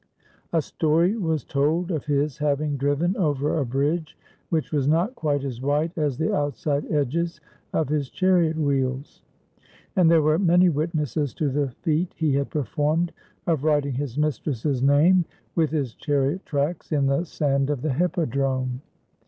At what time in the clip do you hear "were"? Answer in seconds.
10.23-10.39